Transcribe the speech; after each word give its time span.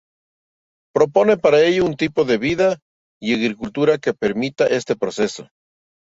Propone 0.95 1.37
para 1.37 1.61
ello 1.61 1.85
un 1.85 1.95
tipo 1.95 2.25
de 2.25 2.39
vida 2.39 2.79
y 3.21 3.35
agricultura 3.35 3.99
que 3.99 4.15
permita 4.15 4.65
este 4.65 4.95
proceso. 4.95 5.47